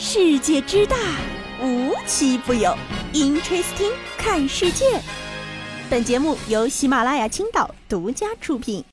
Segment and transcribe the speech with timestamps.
[0.00, 0.96] 世界之大，
[1.60, 2.72] 无奇不有。
[3.12, 4.84] Interesting，看世界。
[5.90, 8.84] 本节目由喜马拉雅青岛独家出品。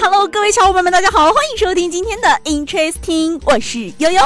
[0.00, 4.22] Hello，各位小伙伴们，大家好，欢迎收听今天的 Interesting，我是悠悠。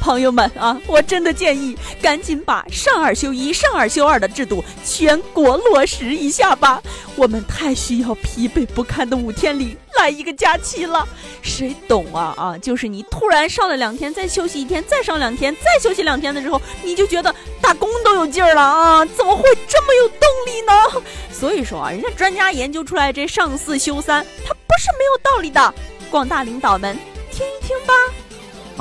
[0.00, 6.82] 朋友们啊，我真的建议赶紧把上二休一、上二休二的制度全国落实一下吧。
[7.14, 11.06] 我们太需要疲惫不堪的五天里来一个假期了。
[11.40, 12.58] 谁懂啊啊！
[12.58, 19.04] 就是你突然上了两天，再休息一天，再上两天，再休息两天的时候，你就觉得打工都有劲儿了啊！
[19.06, 21.02] 怎么会这么有动力呢？
[21.32, 25.74] 所以说啊，人家专家研究出来这上四休三，它不是没有道理的。
[26.10, 26.98] 广大领导们，
[27.30, 27.94] 听一听吧。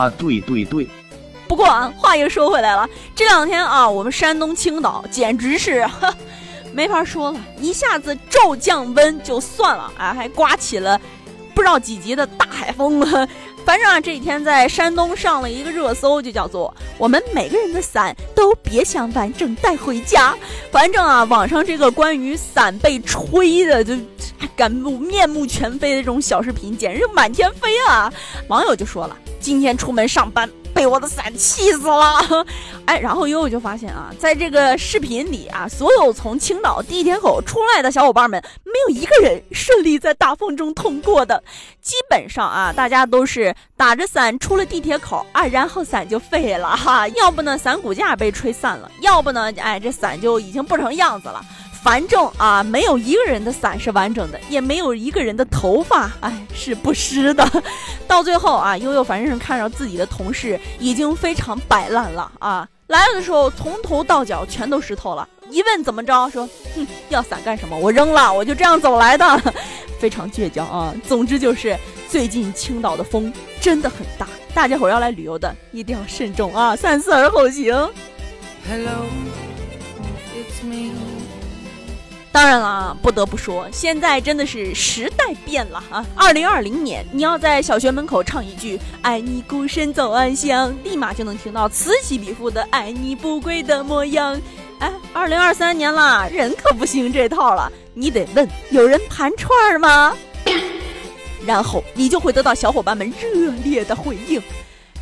[0.03, 0.88] 啊，对对对。
[1.48, 5.86] 不过啊，话又说回来了，这两天啊，我们山东青岛简直是
[6.73, 11.00] 没法说了，一下子骤降温就算了，啊，还刮起了
[11.54, 13.27] 不知道几级的大海风了。
[13.64, 20.36] 反正啊，这几天在山东上了一个热搜，就叫做“我们每个人的伞都别想完整带回家”。
[20.70, 23.95] 反正啊，网上这个关于伞被吹的，就
[24.58, 28.11] 感目面目全非的这种小视频，简直就满天飞啊！
[28.50, 30.50] 网友就说了，今天出门上班。
[30.74, 32.46] 被我的伞气死了，
[32.86, 41.42] 哎，然后悠悠就发现啊，在这个视频里啊，所有从青岛地铁口出来的小伙伴们，没有一个人顺利在大风中通过的。
[41.82, 51.44] 基本上啊，大家都是打着伞出了地铁口啊，然后伞就废了哈，要不呢伞骨架被吹散了，要不呢，哎，这伞就已经不成样子了。
[51.84, 57.45] 反正啊，没有一个人的伞是完整的，也没有一个人的头发，哎，是不湿的。
[58.08, 65.28] 到最后啊，悠悠反正是看着自己的同事已经非常摆烂了啊，来了的时候从头到脚全都湿透了。
[65.50, 67.78] 一问怎么着，说，哼，要伞干什么？
[67.78, 69.54] 我扔了，我就这样走来的，
[70.00, 70.95] 非常倔强啊。
[71.06, 77.73] 总之就是最近青岛的风真的很大，大家伙要来旅游的一定要慎重啊，三思而后行。
[78.70, 79.04] Hello，it's
[80.64, 81.23] me。
[82.33, 86.04] 当然了，不得不说，现在真的是时代变了啊！
[86.16, 94.42] 二零二零年，你要在小学门口唱一句“爱你孤身走暗巷”，立马就能听到此起彼伏的“爱你不归的模样”。
[94.80, 100.17] 哎，二零二三年了，人可不行这套了，你得问有人盘串儿吗？
[101.45, 104.42] 然后你就会得到小伙伴们热烈的回应。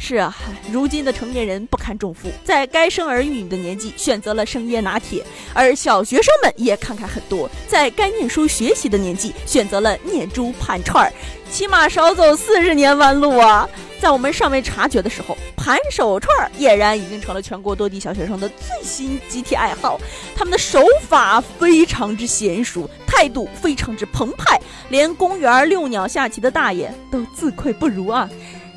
[0.03, 0.35] 是啊，
[0.71, 5.23] 如今的成年人不堪重负，在该生儿育女的年纪选择了生椰拿铁，
[5.53, 11.13] 而小学生们也看开很多，在该念书学习的年纪选择了念珠盘串儿，
[11.51, 13.69] 起码少走四十年弯路啊！
[14.01, 20.01] 在我们尚未察觉的时候，盘手串儿俨然已经成了全国多地小学生的最新集体爱好，
[20.35, 28.27] 他们的手法非常之娴熟，态度非常之澎湃，连公园遛鸟下棋的大爷都自愧不如啊！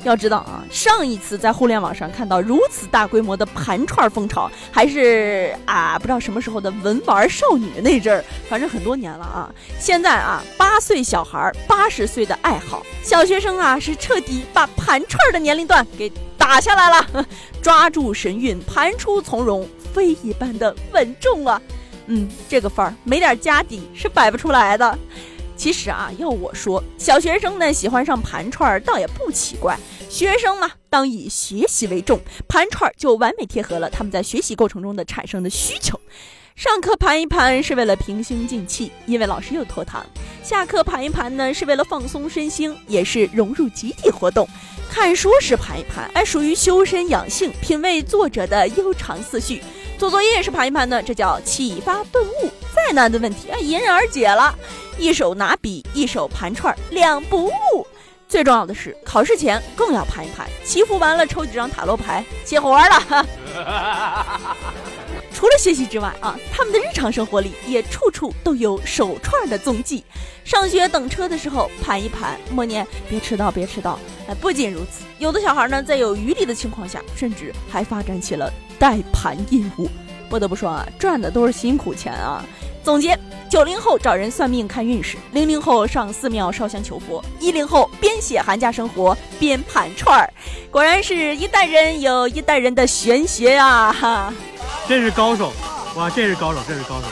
[0.07, 9.49] 要知道啊，上一次在互联网上看到如此大规模的盘串风潮，还是啊不知道什么时候的文玩少女那阵儿，反正很多年了啊。
[9.79, 17.25] 现在啊，八岁小孩八十岁的爱好，小学生啊是彻底把盘串的年龄段给打下来了，
[17.61, 21.61] 抓住神韵，盘出从容，非一般的稳重啊。
[22.07, 24.97] 嗯，这个范儿没点家底是摆不出来的。
[25.55, 29.77] 其实啊，要我说，小学生呢喜欢上盘串儿，倒也不奇怪。
[30.09, 35.99] 学生嘛，当以学习为重，盘串儿就完美贴合了他们在学习过程中的产生的需求。
[36.55, 40.03] 上课盘一盘是为了平心静气，因为老师又拖堂；
[40.41, 44.47] 下课盘一盘呢，是为了放松身心，也是融入集体活动。
[44.89, 49.59] 看书时盘一盘，哎，属于修身养性，品味作者的悠长思绪；
[49.97, 52.49] 做作业时盘一盘呢，这叫启发顿悟。
[52.73, 54.57] 再难的问题，哎，迎刃而解了。
[54.97, 57.51] 一手拿笔，一手盘串，两不误。
[58.27, 63.25] 最重要的是，考试前更要盘一盘，祈福完了抽几张塔罗牌，接活了。
[65.31, 70.03] 除了学习之外啊，他们的日常生活里也处处都有手串的踪迹。
[70.43, 73.99] 上学等车的时候盘一盘，默念别迟到，别迟到。
[74.27, 79.89] 哎，不仅如此，有的小孩呢，在有余力的情况下，甚至还发展起了代盘业务。
[80.29, 82.43] 不得不说啊，赚的都是辛苦钱啊。
[82.85, 83.17] 总结：
[83.49, 90.31] 九零后找人算命看运势，零零后上寺庙烧香求佛，一零后边写寒假生活边盘串儿。
[90.69, 93.89] 果然是一代人有一代人的玄学啊！
[93.99, 94.31] 哈，
[94.87, 95.51] 真是高手
[95.95, 96.11] 哇！
[96.11, 97.07] 这是高手，这是高手。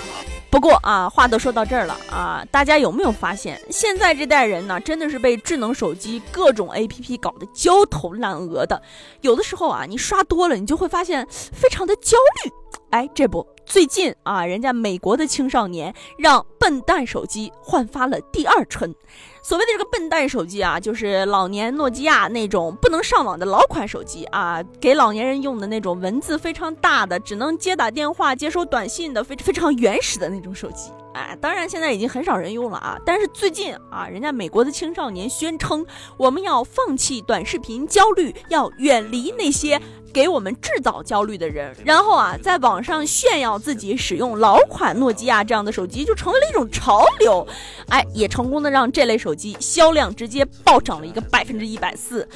[0.51, 8.79] 不过啊，话都说到这儿了啊，大家有没有发现，现在这代人呢，真的是被智能手机各种 APP 搞得焦头烂额的。
[9.21, 12.15] 有的时候啊，你刷多了，你就会发现非常的焦
[12.45, 12.51] 虑。
[12.93, 18.93] 哎，这不，最近啊，人家美国的青少年让笨蛋手机焕发了第二春。
[19.41, 30.91] 所谓的这个笨蛋手机啊，就是老年诺基亚那种不能上网的老款手机啊，给老年人用的那种文字非常大的，只能接打电话、接收短信的非非常原始的那种手机。
[31.13, 32.99] 哎，当然现在已经很少人用了啊。
[33.05, 35.85] 但是最近啊，人家美国的青少年宣称，
[36.17, 39.81] 我们要放弃短视频焦虑，要远离那些。
[40.13, 47.47] 给我们制造焦虑的人，然后啊，在网上炫耀自己使用老款诺基亚这样的手机，就成为了一种潮流。
[47.89, 52.29] 哎，也成功的让这类手机销量直接暴涨了一个百分之一百四。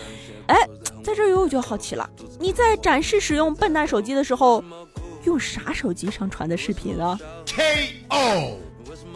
[0.48, 0.68] 哎，
[1.04, 2.10] 在这儿我就好奇了，
[2.40, 4.64] 你在展示使用笨蛋手机的时候，
[5.26, 8.58] 用啥手机上传的视频啊？K.O.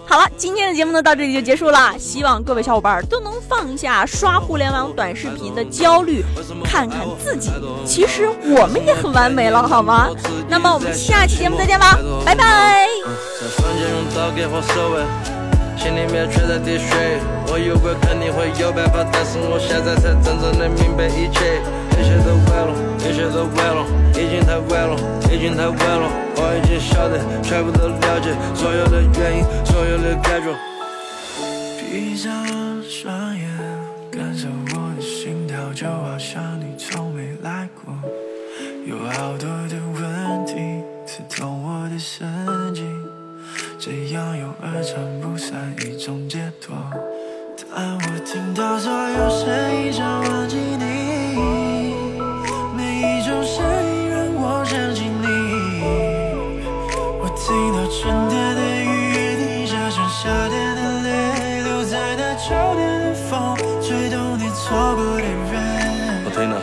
[0.06, 1.94] 好了，今天的节目呢到这里就结束了。
[1.98, 6.24] 希望各位小伙伴都能放下刷互联网短视频的焦虑，
[6.64, 7.50] 看看自己，
[7.86, 10.10] 其实我们也很完美了，好吗？
[10.50, 12.88] 那么我们下期节目再见吧，拜拜。
[15.78, 17.18] 心里面却在滴水，
[17.48, 21.60] 我以为肯定会有办法，但是我现在才真正的明白一切，
[22.02, 23.86] 一切都晚了，一切都晚了，
[24.18, 24.98] 已经太晚了，
[25.32, 30.50] 已经太晚了，我已经晓得，全部都了解，所有的原因，所有的感觉。
[31.78, 32.34] 闭上
[32.90, 33.46] 双眼，
[34.12, 36.42] 感受我的心跳，就好像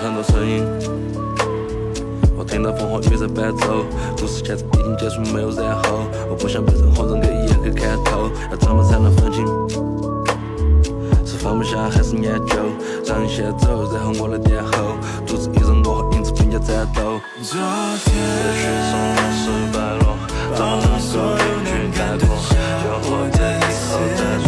[0.00, 0.64] 很多声音。
[2.36, 3.84] 我听到风和雨在伴奏，
[4.16, 6.06] 故事现在已经结束，没有然后。
[6.30, 9.44] 我不想被任何人给一眼给看透，要怎么才能分清？
[11.26, 12.56] 是放不下还是念旧？
[13.04, 14.94] 让你先走，然后我来殿后，
[15.26, 17.20] 独自一人，我和影子并肩战斗。
[17.42, 20.14] 昨天的雪松满是败落，
[20.54, 21.68] 怎么能够一句
[21.98, 22.28] 带过？
[22.82, 23.60] 就活在以
[23.90, 24.47] 后的。